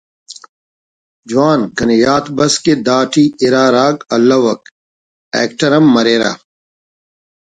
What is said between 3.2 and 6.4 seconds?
اِرا راگ Haluk ”actor“ ہم مریرہ